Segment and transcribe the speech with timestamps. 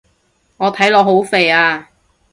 [0.57, 1.91] 我睇落好肥啊